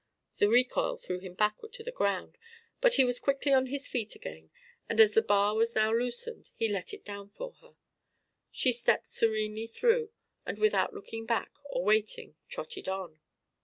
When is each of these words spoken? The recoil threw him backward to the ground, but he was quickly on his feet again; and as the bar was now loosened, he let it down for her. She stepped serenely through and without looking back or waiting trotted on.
The 0.39 0.49
recoil 0.49 0.97
threw 0.97 1.19
him 1.19 1.35
backward 1.35 1.73
to 1.73 1.83
the 1.83 1.91
ground, 1.91 2.35
but 2.79 2.95
he 2.95 3.05
was 3.05 3.19
quickly 3.19 3.53
on 3.53 3.67
his 3.67 3.87
feet 3.87 4.15
again; 4.15 4.49
and 4.89 4.99
as 4.99 5.13
the 5.13 5.21
bar 5.21 5.53
was 5.53 5.75
now 5.75 5.93
loosened, 5.93 6.49
he 6.55 6.67
let 6.69 6.91
it 6.91 7.05
down 7.05 7.29
for 7.29 7.53
her. 7.61 7.75
She 8.49 8.71
stepped 8.71 9.07
serenely 9.11 9.67
through 9.67 10.09
and 10.43 10.57
without 10.57 10.95
looking 10.95 11.27
back 11.27 11.53
or 11.69 11.83
waiting 11.83 12.33
trotted 12.49 12.89
on. 12.89 13.19